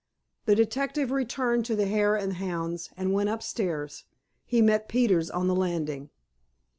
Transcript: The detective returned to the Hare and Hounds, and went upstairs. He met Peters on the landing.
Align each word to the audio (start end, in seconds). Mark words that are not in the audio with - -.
The 0.45 0.55
detective 0.55 1.11
returned 1.11 1.63
to 1.65 1.75
the 1.75 1.85
Hare 1.85 2.15
and 2.15 2.37
Hounds, 2.37 2.89
and 2.97 3.13
went 3.13 3.29
upstairs. 3.29 4.05
He 4.47 4.59
met 4.59 4.89
Peters 4.89 5.29
on 5.29 5.45
the 5.45 5.53
landing. 5.53 6.09